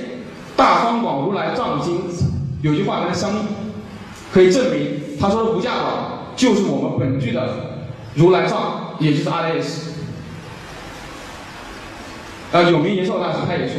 [0.56, 1.96] 大方广如来藏经》
[2.60, 3.38] 有句话跟它相应，
[4.30, 6.18] 可以证明他说的无价宝。
[6.36, 7.78] 就是我们本具的
[8.14, 9.90] 如来藏，也就是阿赖耶识。
[12.52, 13.76] 呃，有名延寿大师他也说，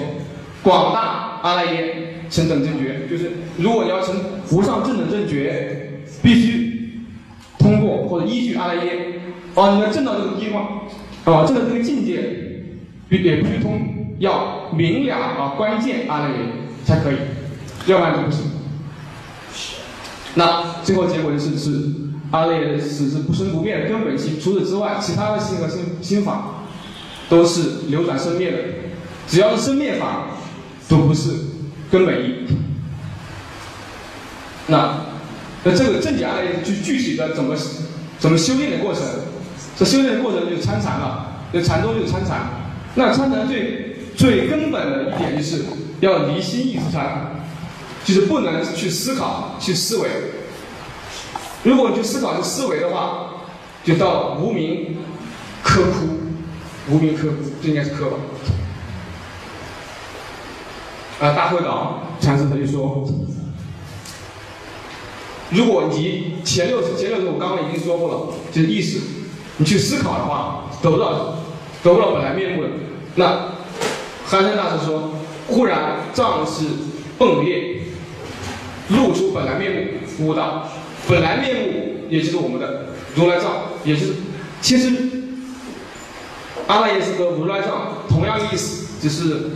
[0.63, 4.15] 广大阿赖耶成等正觉，就是如果你要成
[4.51, 7.01] 无上正等正觉，必须
[7.59, 9.21] 通过或者依据阿赖耶。
[9.55, 10.87] 哦，你要证到这个地方，
[11.25, 12.21] 哦，证到这个境界，
[13.09, 16.35] 必也必须通要明了啊关键阿赖耶
[16.85, 17.17] 才可以，
[17.87, 18.45] 要不然就不行。
[20.35, 22.10] 那最后结果就是是。
[22.31, 26.63] 阿赖耶识是不生不变的根本性，除此之外，其他的性和心心法
[27.29, 28.57] 都是流转生灭的，
[29.27, 30.27] 只要是生灭法，
[30.87, 31.29] 都不是
[31.91, 32.47] 根本义。
[34.67, 35.01] 那
[35.63, 37.55] 那这个正解阿赖耶就具体的怎么
[38.17, 39.03] 怎么修炼的过程？
[39.77, 42.49] 这修炼的过程就参禅了，就禅宗就是参禅。
[42.95, 45.63] 那参禅最最根本的一点就是
[45.99, 47.43] 要离心意识禅，
[48.05, 50.09] 就是不能去思考、去思维。
[51.63, 53.27] 如果你去思考这思维的话，
[53.83, 54.97] 就到无名
[55.63, 58.17] 科窟，无名科窟，这应该是科吧？
[61.19, 63.07] 啊，大会岛禅师他就说，
[65.51, 68.99] 如果你前六前六种我刚刚已经说过了，就是意识，
[69.57, 71.35] 你去思考的话，得不到
[71.83, 72.69] 得不到本来面目的。
[73.15, 73.51] 那
[74.25, 75.11] 憨山大师说，
[75.47, 76.63] 忽然藏是
[77.19, 77.81] 迸裂，
[78.89, 79.71] 露出本来面
[80.17, 80.67] 目，悟道。
[81.07, 82.85] 本来面目，也就是我们的
[83.15, 84.13] 如来藏，也就是
[84.61, 84.91] 其实
[86.67, 89.49] 阿赖耶识和如来藏同样意思，只是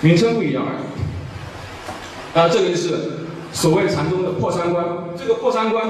[0.00, 2.38] 名称不一样而已。
[2.38, 4.84] 啊，这个就是所谓禅宗的破三观。
[5.18, 5.86] 这个破三观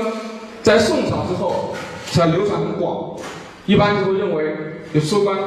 [0.62, 1.76] 在宋朝之后
[2.10, 3.16] 才流传很广，
[3.66, 4.56] 一般就会认为
[4.92, 5.38] 有出关、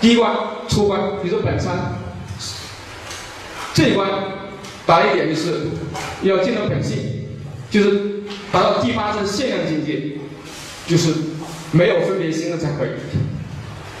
[0.00, 0.32] 低关、
[0.68, 1.98] 出关，比如说本山
[3.74, 4.08] 这一关。
[4.88, 5.66] 打一点就是
[6.22, 6.96] 要见到本性，
[7.70, 10.18] 就是达到第八层限量境界，
[10.86, 11.12] 就是
[11.72, 12.88] 没有分别心了才可以。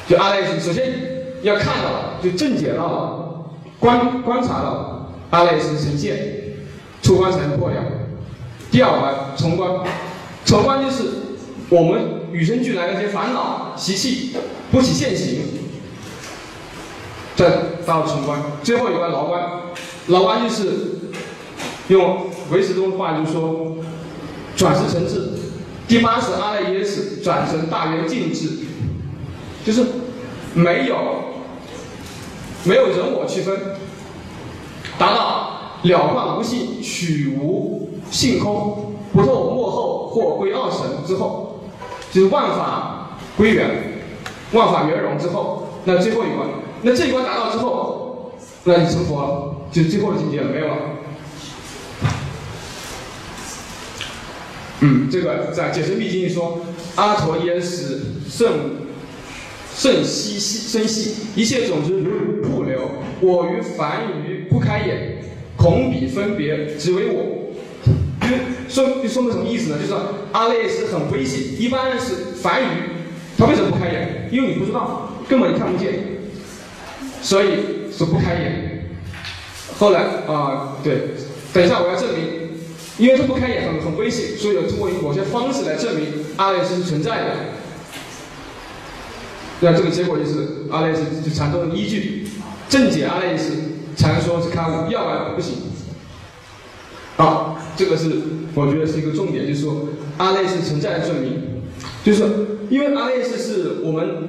[0.08, 0.90] 就阿赖耶识，首先
[1.42, 6.38] 要看到，就正解到了，观观察到阿赖耶识呈现。
[7.00, 7.80] 出关才能破掉。
[8.72, 9.70] 第二关重关，
[10.44, 11.04] 重关就是
[11.70, 12.00] 我们
[12.32, 14.34] 与生俱来的那些烦恼习气
[14.72, 15.42] 不起现行，
[17.36, 17.50] 再
[17.86, 18.42] 到重关。
[18.64, 19.42] 最后一关牢关，
[20.08, 20.64] 牢关就是
[21.88, 23.76] 用唯识宗的话就是说
[24.56, 25.32] 转识成智。
[25.86, 28.50] 第八是阿赖耶识转成大圆净智，
[29.64, 29.86] 就是
[30.52, 30.96] 没有
[32.64, 33.56] 没有人我区分，
[34.98, 41.60] 达到了幻无性，取无性空，不透幕后或归二神之后，
[42.12, 44.02] 就是万法归元，
[44.52, 46.48] 万法圆融之后，那最后一关，
[46.82, 48.32] 那这一关达到之后，
[48.64, 50.76] 那你成佛了，就是最后的境界了，没有了。
[54.80, 56.60] 嗯，这个在《解释密经》说
[56.94, 58.48] ：“阿陀耶识甚
[59.74, 62.90] 甚息息深细，一切种子如瀑流。
[63.20, 65.18] 我于凡愚不开眼，
[65.56, 67.36] 恐彼分别，只为我。”
[68.68, 69.78] 就说说明什么意思呢？
[69.80, 69.94] 就是
[70.30, 72.66] 阿赖耶识很危险，一般是凡愚，
[73.36, 74.28] 他为什么不开眼？
[74.30, 75.94] 因为你不知道，根本看不见，
[77.20, 77.48] 所以
[77.90, 78.67] 是不开眼。
[79.78, 81.14] 后来啊，对，
[81.52, 82.38] 等一下我要证明。
[82.98, 87.30] 因为他不开眼很很危险，所以要通过某些方式来证明阿赖是存在的。
[89.60, 92.26] 那这个结果就是阿赖是就禅宗的依据，
[92.68, 93.52] 正解阿赖是
[93.96, 95.54] 才能说是开悟，要不然不行。
[97.16, 98.10] 好，这个是
[98.56, 101.62] 我觉得是一个重点，就是说阿赖是存在的证明，
[102.02, 102.24] 就是
[102.68, 104.28] 因为阿赖耶识是我们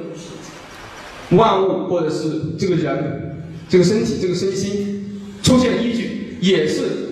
[1.31, 5.08] 万物或者是这个人这个身体这个身心
[5.49, 7.07] 出现依据，也是。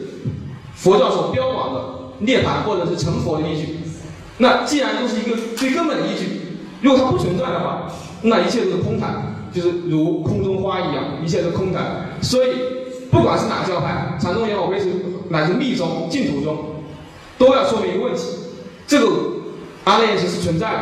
[0.75, 1.81] 佛教所标榜的
[2.19, 3.79] 涅槃或者是成佛的依据，
[4.37, 6.25] 那既然都是一个最根本的依据，
[6.83, 12.15] 如果它不存在的话，那一切都是空谈，就是如空中花一样，一切都空谈。
[12.21, 12.49] 所以，
[13.09, 14.85] 不管是哪个教派，禅宗也好，唯识
[15.29, 16.57] 乃至密宗、净土宗，
[17.39, 18.21] 都要说明一个问题：
[18.85, 19.07] 这个
[19.85, 20.79] 阿赖耶识是存在的，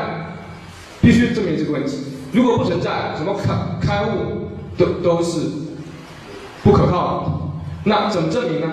[1.01, 1.99] 必须证明这个问题。
[2.33, 5.39] 如果不存在，什么开开悟都都是
[6.61, 7.34] 不可靠的。
[7.85, 8.67] 那怎么证明呢？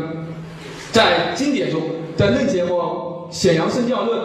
[0.90, 1.80] 在经典中，
[2.16, 4.20] 在《楞解或《显扬圣教论》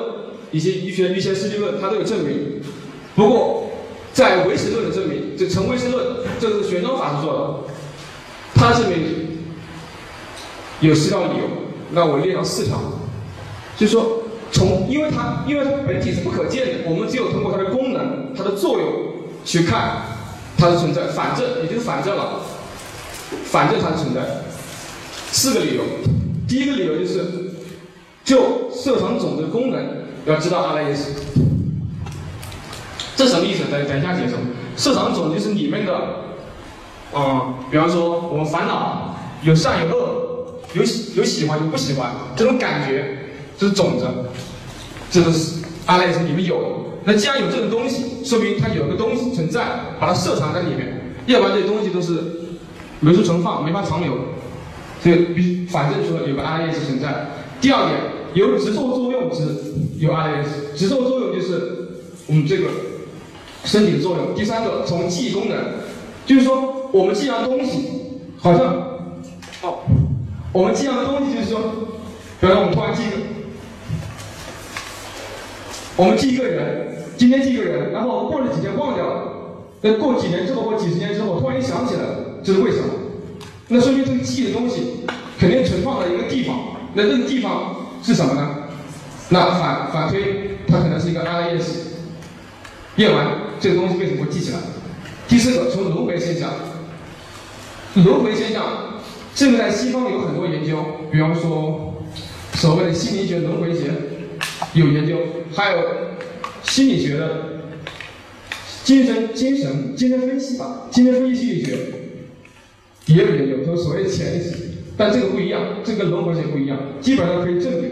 [0.51, 2.61] 以及《医学医学世界论》，它都有证明。
[3.15, 3.69] 不过，
[4.13, 6.05] 在唯识论的证明，就成唯识论，
[6.39, 7.73] 这是玄奘法师做的，
[8.55, 8.97] 他证明
[10.81, 11.43] 有十条理由。
[11.91, 12.77] 那我列了四条，
[13.77, 18.87] 就是说，从因为它因为它本体是不可见的，我们只有通过它的功能、它的作用
[19.45, 20.01] 去看
[20.57, 21.07] 它的存在。
[21.07, 22.41] 反正也就是反正了，
[23.45, 24.21] 反正它的存在。
[25.37, 25.83] 四个理由。
[26.47, 27.23] 第一个理由就是，
[28.23, 29.79] 就色场种子的功能，
[30.25, 31.11] 要知道阿赖耶识。
[33.15, 33.65] 这什么意思？
[33.71, 34.33] 等等一下解释。
[34.75, 35.93] 色场种子就是里面的，
[37.15, 43.19] 嗯，比方说我们烦恼有善有恶，有喜有喜欢有不喜欢，这种感觉
[43.59, 44.07] 这是种子，
[45.11, 46.83] 这个是阿赖耶识里面有。
[47.03, 49.61] 那既然有这种东西，说明它有个东西存在，
[49.99, 52.23] 把它摄藏在里面，要不然这些东西都是
[53.01, 54.17] 没处存放，没法长留。
[55.07, 57.27] 所以必反正说有个 RAS 存在。
[57.61, 57.97] 第二点，
[58.33, 59.45] 有直受作用之
[59.99, 62.67] 有阿赖耶识，直受作用就是我们这个
[63.63, 64.35] 身体的作用。
[64.35, 65.57] 第三个，从记忆功能，
[66.25, 67.87] 就是说我们记样东西，
[68.37, 68.65] 好像
[69.61, 69.79] 哦，
[70.51, 71.61] 我们记样东西就是说，
[72.41, 73.15] 比如说我们突然记一个，
[75.95, 79.23] 我们记一个人，今天记一个人，然后过了几天忘掉了，
[79.79, 82.87] 那过几年之后或几十年之后突然想起来了，这是为什么？
[83.69, 85.05] 那说明这个记忆的东西
[85.37, 88.55] 肯定存放在一个地方，那这个地方是什么呢？
[89.29, 91.81] 那反反推，它可能是一个阿赖耶识。
[92.95, 93.27] 验完
[93.59, 94.57] 这个东西为什么会记起来？
[95.27, 96.49] 第四个，从轮回现象，
[97.95, 98.63] 轮回现象，
[99.35, 102.01] 这个在西方有很多研究，比方说
[102.53, 103.91] 所谓的心理学轮回学
[104.73, 105.17] 有研究，
[105.53, 105.83] 还有
[106.63, 107.63] 心理学的
[108.85, 111.77] 精神精神精神分析法，精神分析心理学。
[113.07, 114.53] 也有研究，说所谓潜意识，
[114.97, 117.91] 但这个不一样，这个轮回学不一样，基本上可以证明。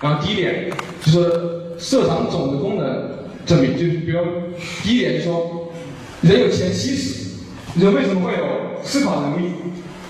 [0.00, 0.70] 然后第一点
[1.04, 2.86] 就是色场种的功能
[3.44, 4.20] 证明，就比如
[4.82, 5.70] 第一点就说，
[6.22, 7.40] 人有前七识，
[7.78, 9.50] 人为什么会有思考能力？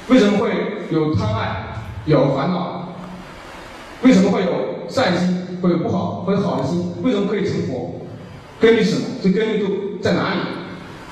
[0.09, 0.51] 为什么会
[0.91, 2.95] 有贪爱、有烦恼？
[4.03, 6.93] 为什么会有善心、会有不好、会有好的心？
[7.03, 8.07] 为什么可以成佛？
[8.61, 9.07] 根据什么？
[9.21, 10.41] 这根据都在哪里？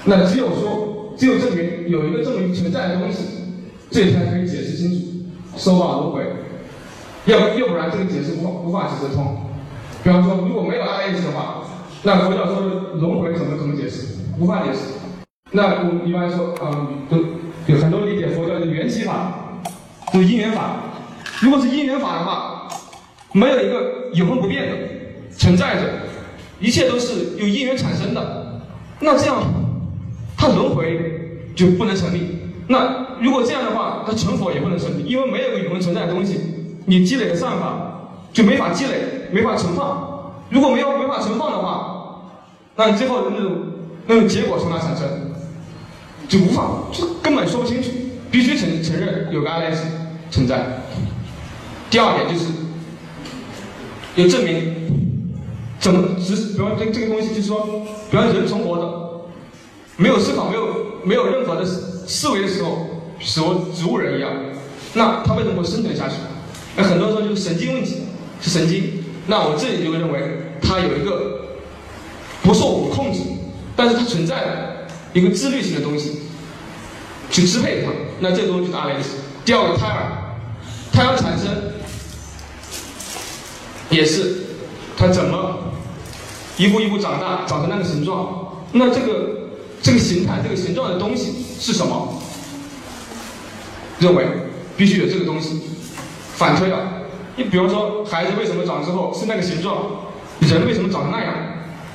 [0.05, 0.76] 那只有说。
[1.17, 3.25] 只有证明有一个证明存在的东西，
[3.91, 4.97] 这才可以解释清楚
[5.57, 6.23] 收报轮回。
[7.25, 9.39] 要不要不然这个解释无法无法解释通。
[10.05, 11.65] 比方说，如果没有阿赖耶识的话，
[12.03, 12.61] 那佛教说
[12.95, 14.07] 轮回怎么怎么解释？
[14.39, 14.79] 无法解释。
[15.53, 17.17] 那我们一般说，嗯，都
[17.67, 19.61] 有很多理解佛教的缘起法，
[20.13, 20.77] 就因缘法。
[21.41, 22.69] 如果是因缘法的话，
[23.33, 24.77] 没有一个永恒不变的
[25.31, 25.83] 存在着，
[26.61, 28.61] 一切都是由因缘产生的，
[29.01, 29.43] 那这样
[30.47, 32.39] 它轮回就不能成立。
[32.69, 36.41] 那如果这样的话，它成佛也不能成立，因为没有个永恒存在的东西，
[36.85, 40.33] 你积累的善法就没法积累，没法存放。
[40.51, 42.23] 如果没有没法存放的话，
[42.77, 43.57] 那最后的那种
[44.07, 45.07] 那种结果从哪产生？
[46.29, 47.91] 就无法，就根本说不清楚。
[48.29, 49.77] 必须承承认有个阿赖耶
[50.31, 50.81] 存在。
[51.89, 52.51] 第二点就是，
[54.17, 54.75] 有证明，
[55.79, 58.85] 怎么只比方这这个东西就是说，比方人存活的，
[59.97, 60.67] 没有思考，没有
[61.05, 63.41] 没有任何的思维的时候，使
[63.75, 64.31] 植物人一样，
[64.95, 66.15] 那他为什么会生存下去？
[66.77, 68.03] 那很多人说就是神经问题，
[68.41, 69.05] 是神经。
[69.27, 70.21] 那我这里就会认为，
[70.63, 71.57] 它有一个
[72.43, 73.21] 不受我们控制，
[73.75, 76.23] 但是它存在的一个自律性的东西。
[77.29, 79.09] 去支配它，那这个东西就是阿赖耶识。
[79.45, 80.39] 第二个胎儿，
[80.93, 81.49] 胎儿产生
[83.91, 84.45] 也是
[84.97, 85.73] 它怎么
[86.57, 88.63] 一步一步长大，长成那个形状？
[88.71, 89.46] 那这个
[89.83, 92.21] 这个形态、这个形状的东西是什么？
[93.99, 94.27] 认为
[94.77, 95.63] 必须有这个东西。
[96.35, 96.79] 反推了，
[97.37, 99.77] 你比方说孩子为什么长之后是那个形状？
[100.41, 101.35] 人为什么长成那样？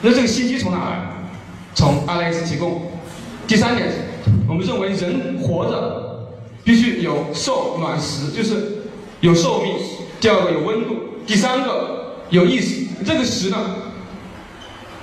[0.02, 1.00] 那这个信息从哪来？
[1.76, 2.92] 从阿赖耶识提供。
[3.48, 3.90] 第三点。
[4.48, 6.30] 我们认为人活着
[6.64, 8.84] 必须有受暖食，就是
[9.22, 9.74] 有寿命；
[10.20, 10.94] 第二个有温度；
[11.26, 12.86] 第三个有意识。
[13.06, 13.58] 这个食呢，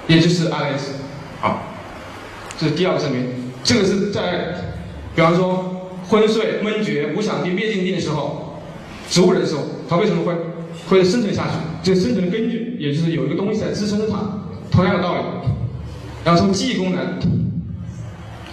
[0.07, 0.93] 也就是阿赖耶识。
[1.41, 1.63] 好，
[2.59, 3.25] 这是第二个证明。
[3.63, 4.55] 这个是在，
[5.15, 8.61] 比方说昏睡、闷觉、无想定、灭尽定的时候，
[9.09, 10.35] 植物人的时候，它为什么会
[10.89, 11.53] 会生存下去？
[11.83, 14.19] 这生存的根据，也就是有一个东西在支撑着它。
[14.71, 15.21] 同样的道理。
[16.25, 17.19] 然后从记忆功能。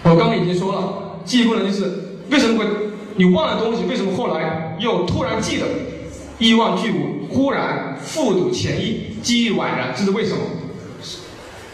[0.04, 1.92] 我刚刚已经说了，记忆功能就是
[2.30, 2.66] 为什么会
[3.16, 5.66] 你忘了东西，为什么后来又突然记得？
[6.38, 10.40] 忆忘俱无，忽然复睹前意，记忆宛然，这是为什么？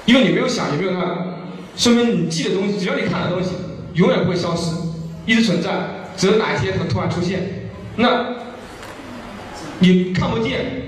[0.05, 0.99] 因为你没有想，也没有那，
[1.75, 3.51] 说明你记的东西，只要你看的东西，
[3.93, 4.75] 永远不会消失，
[5.25, 5.69] 一直存在，
[6.15, 7.69] 只有哪一天它突然出现。
[7.95, 8.35] 那
[9.79, 10.83] 你看不见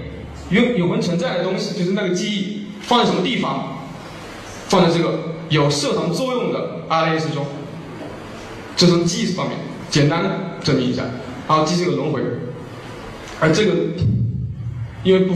[0.50, 3.80] 永永恒存在的东西，就是那个记忆放在什么地方？
[4.68, 5.34] 放在这个。
[5.50, 7.46] 有摄藏作用的阿赖耶识中，
[8.76, 10.30] 这从记忆方面简单的
[10.64, 11.04] 证明一下。
[11.46, 12.24] 好，继续个轮回，
[13.40, 13.74] 而这个
[15.04, 15.36] 因为不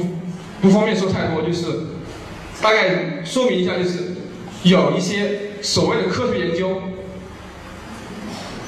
[0.59, 1.67] 不方便说太多，就是
[2.63, 4.15] 大概说明一下，就是
[4.63, 6.81] 有一些所谓的科学研究，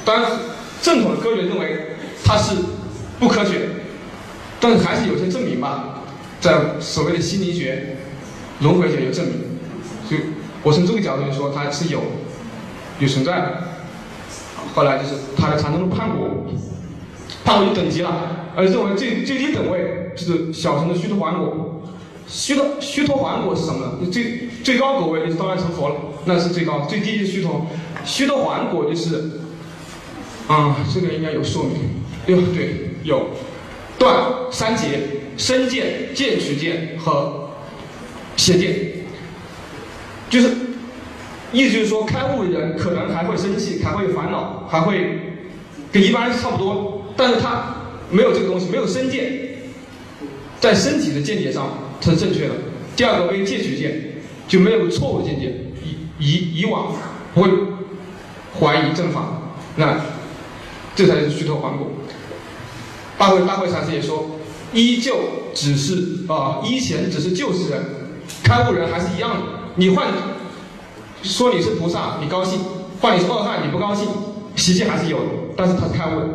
[0.04, 0.30] 当然
[0.82, 2.54] 正统的科学认为它是
[3.18, 3.68] 不科学，
[4.60, 6.02] 但是还是有些证明吧，
[6.40, 7.96] 在所谓的心理学、
[8.60, 9.34] 轮回学有证明，
[10.08, 10.20] 所以。
[10.62, 12.02] 我从这个角度来说，它是有
[12.98, 13.62] 有存在的。
[14.74, 16.44] 后来就是它的禅宗的判果，
[17.42, 21.82] 判果有等级了，而认为最最低等位就是小乘的须陀洹果。
[22.30, 24.10] 须陀须陀洹果是什么呢？
[24.10, 26.86] 最最高果位就是当然成佛了，那是最高。
[26.88, 27.66] 最低就是须陀
[28.04, 29.30] 须陀洹果就是，
[30.46, 31.72] 啊，这个应该有说明。
[32.26, 33.30] 哟对，有
[33.98, 34.14] 断
[34.52, 35.00] 三劫、
[35.36, 37.50] 身见、见取见和
[38.36, 38.92] 邪见。
[40.28, 40.54] 就是，
[41.52, 45.18] 意思就是说，开悟的人可能还会生气，还会烦恼，还会
[45.90, 47.74] 跟一般人差不多，但是他
[48.08, 49.32] 没有这个东西，没有身见，
[50.60, 51.68] 在身体的见解上
[52.00, 52.54] 是正确的。
[52.96, 56.94] 第二个为戒取见，就没有错误的见解，以以以往
[57.34, 57.50] 不会
[58.58, 60.00] 怀疑正法，那
[60.94, 61.86] 这才是虚脱还果。
[63.16, 64.38] 大会大会禅师也说，
[64.72, 65.16] 依旧
[65.54, 67.84] 只是啊，依前只是旧时人，
[68.42, 69.36] 开悟人还是一样的。
[69.76, 70.08] 你换
[71.22, 72.60] 说你是菩萨，你高兴；
[73.00, 74.08] 换你是恶汉，你不高兴。
[74.56, 75.24] 习气还是有的，
[75.56, 76.26] 但是他是开悟的。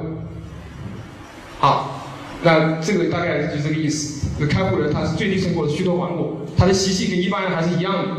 [1.59, 2.11] 好，
[2.43, 4.24] 那这个大概就这个意思。
[4.37, 8.09] 那开悟人他是最低生活的虚脱还果，他的习气跟一般人还是一样的，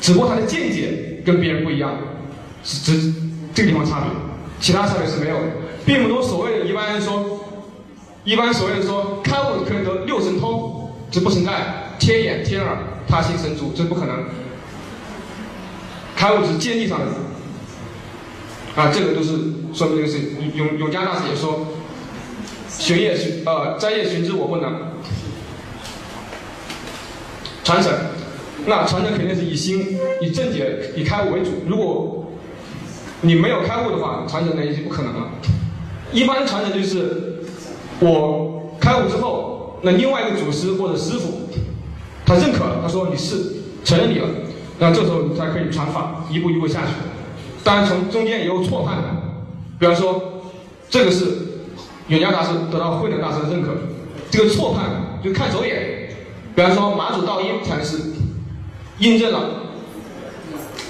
[0.00, 1.94] 只不过他的见解跟别人不一样，
[2.64, 3.14] 是只
[3.54, 4.10] 这个地方差别，
[4.60, 5.42] 其他差别是没有的。
[5.84, 7.40] 并不多所谓的一般人说，
[8.24, 12.76] 一般所谓的说开悟可以得六神通，这不存在，天眼、天耳、
[13.08, 14.24] 他心、神足，这不可能。
[16.14, 17.06] 开悟是见地上的，
[18.74, 19.30] 啊，这个都是
[19.72, 20.18] 说明这个是
[20.54, 21.68] 永永嘉大师也说，
[22.68, 24.87] 玄叶寻呃摘叶寻之我不能，
[27.68, 27.92] 传承，
[28.64, 31.50] 那传承肯定是以心以正解以开悟为主。
[31.66, 32.24] 如果
[33.20, 35.28] 你没有开悟的话，传承那已经不可能了。
[36.10, 37.44] 一般传承就是
[38.00, 41.42] 我开悟之后，那另外一个祖师或者师傅，
[42.24, 43.36] 他认可了，他说你是
[43.84, 44.26] 承认你了。
[44.78, 46.92] 那这时候才可以传法，一步一步下去。
[47.62, 49.08] 当然，从中间也有错判的，
[49.78, 50.40] 比方说，
[50.88, 51.26] 这个是
[52.06, 53.76] 永嘉大师得到慧能大师的认可，
[54.30, 55.97] 这个错判，就看走眼。
[56.58, 57.96] 比方说马祖道一禅师
[58.98, 59.48] 印证了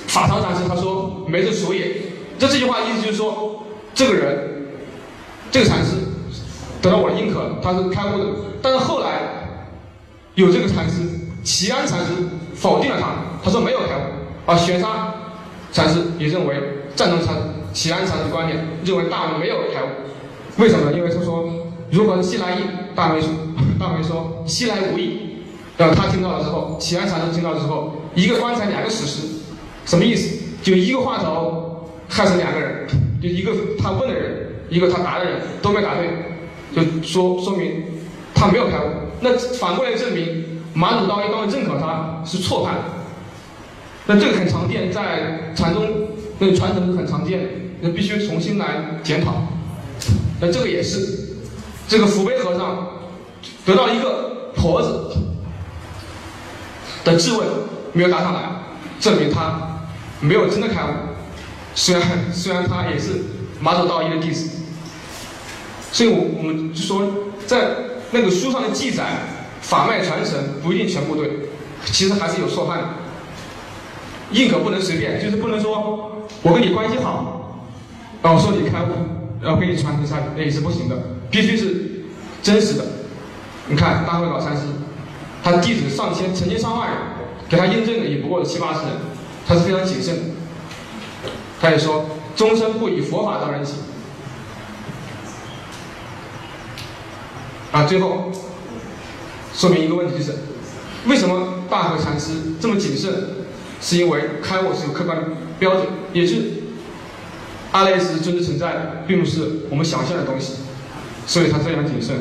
[0.06, 1.86] 法常禅师他说没这俗眼，
[2.38, 4.66] 这这句话意思就是说这个人
[5.50, 5.96] 这个禅师
[6.80, 8.24] 得到我的认可，他是开悟的。
[8.62, 9.20] 但是后来
[10.36, 11.02] 有这个禅师
[11.44, 12.12] 齐安禅师
[12.54, 13.08] 否定了他，
[13.44, 14.50] 他说没有开悟。
[14.50, 15.12] 啊，玄沙
[15.70, 16.62] 禅师也认为
[16.96, 17.36] 赞同禅
[17.74, 19.88] 齐安禅师观点，认为大没有开悟。
[20.56, 20.90] 为什么？
[20.94, 21.46] 因为他说
[21.90, 22.62] 如何西来意，
[22.94, 23.28] 大没说，
[23.78, 25.27] 大没说西来无意。
[25.78, 29.22] 然后他听到了之后，齐安禅师听到之后，一个棺材两个史诗，
[29.86, 30.36] 什么意思？
[30.60, 32.84] 就一个话头害死两个人，
[33.22, 35.94] 就一个他问的人，一个他答的人都没答
[36.74, 37.84] 对，就说说明
[38.34, 38.90] 他没有开悟。
[39.20, 42.74] 那反过来证明马祖道一般认可他是错判。
[44.06, 45.86] 那这个很常见，在禅宗
[46.40, 47.48] 那个传承是很常见的，
[47.82, 49.34] 那必须重新来检讨。
[50.40, 51.36] 那这个也是，
[51.86, 52.88] 这个福碑和尚
[53.64, 55.27] 得到一个婆子。
[57.04, 57.46] 的质问
[57.92, 58.42] 没有答上来，
[59.00, 59.80] 证明他
[60.20, 60.88] 没有真的开悟。
[61.74, 63.24] 虽然 虽然他也是
[63.60, 64.50] 马祖道一的弟子，
[65.92, 67.06] 所以我我们就说，
[67.46, 67.68] 在
[68.10, 69.04] 那个书上的记载，
[69.60, 71.30] 法脉传承不一定全部对，
[71.86, 72.84] 其实还是有错判的。
[74.30, 77.64] 宁可不能随便，就是不能说我跟你关系好，
[78.22, 78.88] 然后说你开悟，
[79.40, 80.96] 然后给你传承下去，那也是不行的，
[81.30, 82.04] 必须是
[82.42, 82.84] 真实的。
[83.68, 84.62] 你看大慧老禅师。
[85.48, 86.98] 他的弟子上千，成千上万人，
[87.48, 88.90] 给他印证的也不过是七八十人，
[89.46, 90.22] 他是非常谨慎的。
[91.58, 92.04] 他也说，
[92.36, 93.76] 终身不以佛法当人情。
[97.72, 98.30] 啊，最后
[99.54, 100.34] 说明一个问题就是，
[101.06, 103.10] 为什么大和禅师这么谨慎？
[103.80, 105.18] 是因为开悟是有客观
[105.58, 106.64] 标准，也是
[107.72, 110.56] 阿赖耶识真实存在，并不是我们想象的东西，
[111.26, 112.16] 所以他非常谨慎。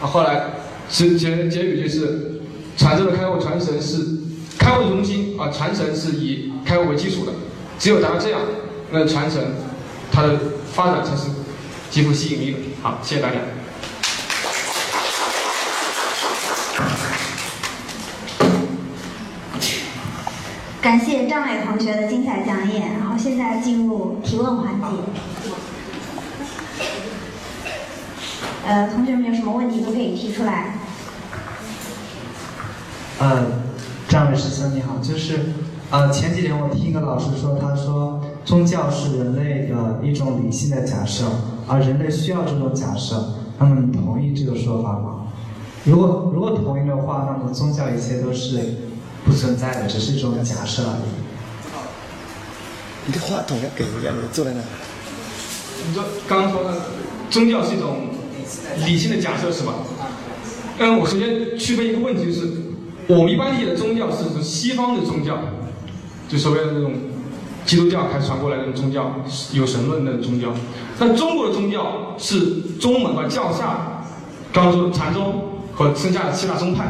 [0.00, 0.61] 啊，后来。
[0.92, 2.42] 是结结语就是，
[2.76, 3.96] 禅宗的开悟传承是
[4.58, 7.32] 开悟中心啊，传承是以开悟为基础的，
[7.78, 8.38] 只有达到这样，
[8.90, 9.42] 那传承
[10.12, 10.38] 它的
[10.74, 11.30] 发展才是
[11.90, 12.58] 极富吸引力的。
[12.82, 13.36] 好，谢谢大家。
[20.82, 24.86] 感谢张伟同学的精彩讲演，然后现在进入提问环节。
[28.64, 30.76] 呃，同学们有什么问题都可以提出来。
[33.22, 33.46] 呃，
[34.08, 35.38] 张伟师兄你好，就是
[35.90, 41.26] 呃前几天我听一个老师说，他说宗教是人类的一种理性的假设，
[41.68, 43.34] 而人类需要这种假设。
[43.60, 45.28] 那么你同意这个说法吗？
[45.84, 48.58] 如果如果同意的话，那么宗教一切都是
[49.24, 51.02] 不存在的，只是一种假设而已。
[53.06, 54.60] 你的话筒要给人家坐在那。
[55.86, 56.74] 你说刚刚说的
[57.30, 58.08] 宗教是一种。
[58.84, 59.72] 理性的假设是吧？
[60.78, 62.48] 嗯，我首先区分一个问题，就是
[63.08, 65.38] 我们一般理解的宗教是指西方的宗教，
[66.28, 66.94] 就所谓的那种
[67.64, 69.12] 基督教开始传过来的宗教，
[69.52, 70.48] 有神论的宗教。
[70.98, 72.38] 但中国的宗教是
[72.80, 74.04] 宗门和教下，
[74.52, 75.42] 刚刚说禅宗
[75.72, 76.84] 和剩下的七大宗派，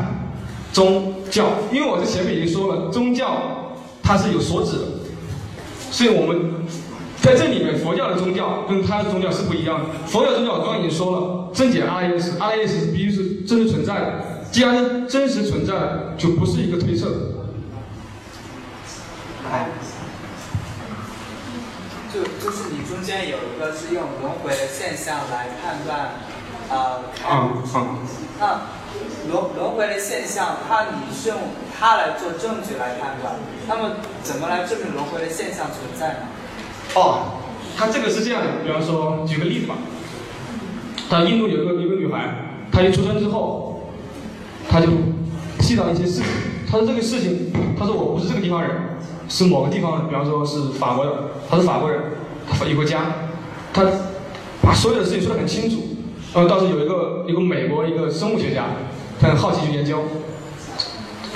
[0.73, 1.47] 宗教。
[1.73, 4.85] 因为我在前面已经说了，宗教它是有所指的，
[5.91, 6.53] 所以我们。
[7.23, 9.85] 在这里面，佛教的宗教跟它的宗教是不一样的。
[10.09, 14.32] 佛教宗教我刚刚已经说了，正解阿赖耶识，阿赖耶识必须是真实存在的。
[14.53, 15.73] 既然是真实存在，
[16.19, 17.09] 就不是一个推测。
[19.51, 19.67] 哎，
[22.13, 26.11] 就就是你中间有一个是用轮回的现象来判断，
[26.69, 27.01] 呃，
[27.31, 27.99] 嗯嗯。
[28.39, 28.61] 那
[29.31, 31.39] 轮轮回的现象，它你是用
[31.79, 33.35] 它来做证据来判断，
[33.67, 36.27] 那么怎么来证明轮回的现象存在呢？
[36.95, 37.41] 哦，
[37.75, 39.77] 它这个是这样的，比方说，举个例子吧。
[41.09, 42.35] 他印度有一个一个女孩，
[42.71, 43.72] 她一出生之后，
[44.69, 44.87] 他就
[45.61, 46.25] 记到一些事情。
[46.71, 48.71] 他说这个事情，他说我不是这个地方人，
[49.29, 51.13] 是某个地方，比方说是法国的，
[51.51, 52.01] 他是法国人，
[52.49, 53.05] 他一个家，
[53.75, 53.85] 他
[54.63, 55.77] 把所有的事情说得很清楚。
[56.35, 58.65] 然后当时有一个一个美国一个生物学家，
[59.21, 59.99] 他很好奇去研究，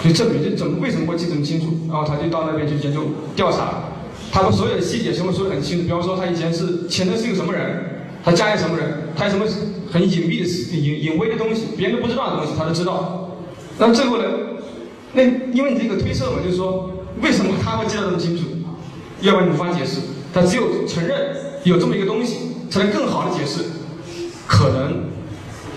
[0.02, 3.02] 就证明这怎么为什么会记这么清楚，然后他就到那边去研究
[3.34, 3.82] 调查。
[4.32, 9.44] 他把所有的细节全部说得很清楚，比方说他以前是前头是一个什么人，他家里什么人，他有什么
[9.96, 13.30] 很隐蔽的、隐隐微的东西，别人都不知道的东西，他都知道。
[13.78, 14.24] 那最后呢？
[15.14, 16.90] 那因为你这个推测嘛，就是说
[17.22, 18.44] 为什么他会记得这么清楚？
[19.22, 20.00] 要不然你无法解释。
[20.34, 21.34] 他只有承认
[21.64, 22.36] 有这么一个东西，
[22.68, 23.64] 才能更好的解释，
[24.46, 25.04] 可能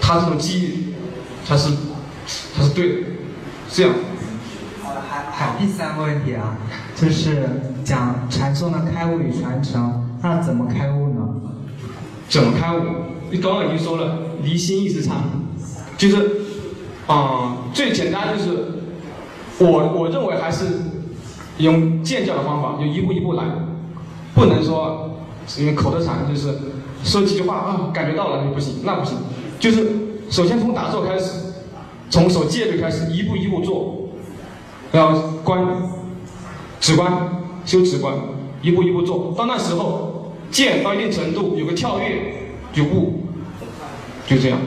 [0.01, 0.93] 他这种记忆，
[1.47, 1.69] 他是
[2.53, 3.07] 他是对的，
[3.71, 3.93] 这样。
[5.09, 6.57] 还还第三个问题啊，
[6.93, 7.47] 就是
[7.85, 11.21] 讲禅宗的开悟与传承，那怎么开悟呢？
[12.27, 12.81] 怎么开悟？
[13.31, 15.17] 你刚刚已经说了，离心意识禅，
[15.97, 16.41] 就是，
[17.07, 18.49] 啊、最简单就是，
[19.59, 20.65] 我我认为还是
[21.57, 23.43] 用渐教的方法，就一步一步来，
[24.33, 25.19] 不能说
[25.57, 26.53] 因为口头禅就是
[27.03, 29.17] 说几句话啊，感觉到了就不行，那不行，
[29.59, 29.87] 就是
[30.29, 31.53] 首先从打坐开始，
[32.09, 34.09] 从守戒律开始，一步一步做，
[34.91, 35.67] 然后观，
[36.79, 37.11] 止观，
[37.65, 38.15] 修止观，
[38.61, 42.38] 一步一步做，到那时候见到一定程度有个跳跃，
[42.71, 43.23] 就悟，
[44.27, 44.59] 就这样，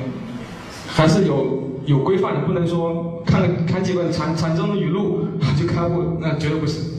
[0.88, 5.26] 还是有有规范的，不能说看看几本禅禅宗的语录
[5.58, 6.91] 就开悟，那绝对不行。